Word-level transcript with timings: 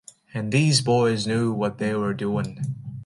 And 0.33 0.51
these 0.51 0.81
boys 0.81 1.27
knew 1.27 1.53
what 1.53 1.77
they 1.77 1.93
were 1.93 2.15
doing. 2.15 2.57